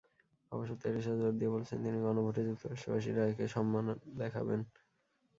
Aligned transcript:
অবশ্য 0.51 0.73
টেরেসা 0.81 1.13
জোর 1.19 1.33
দিয়ে 1.39 1.53
বলেছেন, 1.55 1.77
তিনি 1.85 1.97
গণভোটে 2.05 2.41
যুক্তরাজ্যবাসীর 2.47 3.17
রায়কে 3.19 3.45
সম্মান 3.55 3.85
দেখাবেন। 4.21 4.59